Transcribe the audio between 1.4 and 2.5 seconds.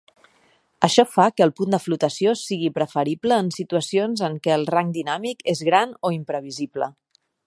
el punt de flotació